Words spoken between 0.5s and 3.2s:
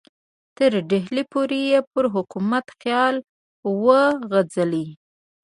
تر ډهلي پورې یې پر حکومت خیال